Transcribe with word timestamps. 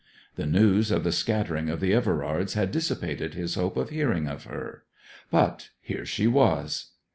The 0.35 0.47
news 0.47 0.89
of 0.89 1.03
the 1.03 1.11
scattering 1.11 1.69
of 1.69 1.79
the 1.79 1.93
Everards 1.93 2.55
had 2.55 2.71
dissipated 2.71 3.35
his 3.35 3.53
hope 3.53 3.77
of 3.77 3.91
hearing 3.91 4.27
of 4.27 4.45
her; 4.45 4.81
but 5.29 5.69
here 5.79 6.07
she 6.07 6.25
was. 6.25 6.93